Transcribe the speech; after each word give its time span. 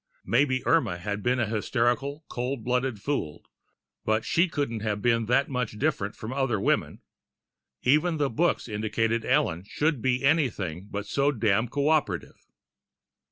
Maybe 0.25 0.65
Irma 0.65 0.97
had 0.97 1.21
been 1.21 1.39
a 1.39 1.45
hysterical, 1.45 2.25
cold 2.27 2.63
blooded 2.63 2.99
fool, 2.99 3.45
but 4.03 4.25
she 4.25 4.47
couldn't 4.49 4.79
have 4.79 4.99
been 4.99 5.27
that 5.27 5.47
much 5.47 5.73
different 5.73 6.15
from 6.15 6.33
other 6.33 6.59
women 6.59 7.03
even 7.83 8.17
the 8.17 8.27
books 8.31 8.67
indicated 8.67 9.23
Ellen 9.23 9.63
should 9.63 10.01
be 10.01 10.23
anything 10.25 10.87
but 10.89 11.05
so 11.05 11.31
damned 11.31 11.69
coöperative! 11.69 12.47